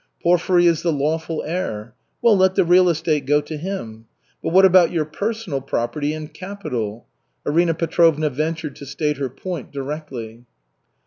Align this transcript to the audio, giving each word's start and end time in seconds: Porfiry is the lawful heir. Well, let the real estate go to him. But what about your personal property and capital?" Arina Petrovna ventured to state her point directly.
Porfiry 0.23 0.65
is 0.65 0.81
the 0.81 0.91
lawful 0.91 1.43
heir. 1.45 1.93
Well, 2.23 2.35
let 2.35 2.55
the 2.55 2.65
real 2.65 2.89
estate 2.89 3.27
go 3.27 3.39
to 3.41 3.55
him. 3.55 4.07
But 4.41 4.51
what 4.51 4.65
about 4.65 4.89
your 4.89 5.05
personal 5.05 5.61
property 5.61 6.11
and 6.15 6.33
capital?" 6.33 7.05
Arina 7.45 7.75
Petrovna 7.75 8.31
ventured 8.31 8.75
to 8.77 8.87
state 8.87 9.17
her 9.17 9.29
point 9.29 9.71
directly. 9.71 10.45